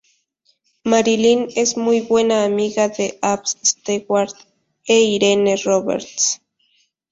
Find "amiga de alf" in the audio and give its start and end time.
2.43-3.43